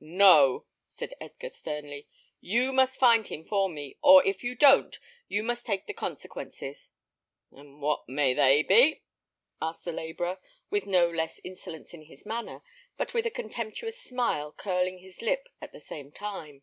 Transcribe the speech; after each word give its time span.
"No," 0.00 0.64
said 0.86 1.12
Edgar, 1.20 1.50
sternly. 1.50 2.08
"You 2.40 2.72
must 2.72 2.98
find 2.98 3.28
him 3.28 3.44
for 3.44 3.68
me, 3.68 3.98
or 4.02 4.24
if 4.24 4.42
you 4.42 4.54
don't 4.54 4.98
you 5.28 5.42
must 5.42 5.66
take 5.66 5.84
the 5.86 5.92
consequences." 5.92 6.90
"And 7.50 7.78
what 7.82 8.08
may 8.08 8.32
they 8.32 8.62
be?" 8.62 9.02
asked 9.60 9.84
the 9.84 9.92
labourer, 9.92 10.38
with 10.70 10.86
no 10.86 11.10
less 11.10 11.42
insolence 11.44 11.92
in 11.92 12.04
his 12.04 12.24
manner, 12.24 12.62
but 12.96 13.12
with 13.12 13.26
a 13.26 13.30
contemptuous 13.30 14.00
smile 14.00 14.50
curling 14.54 15.00
his 15.00 15.20
lip 15.20 15.46
at 15.60 15.72
the 15.72 15.78
same 15.80 16.10
time. 16.10 16.62